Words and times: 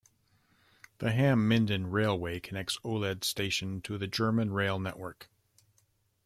The 0.97 1.11
Hamm-Minden 1.11 1.85
railway 1.91 2.39
connects 2.39 2.79
Oelde 2.83 3.23
station 3.23 3.81
to 3.83 3.99
the 3.99 4.07
German 4.07 4.51
rail 4.51 4.79
network. 4.79 5.29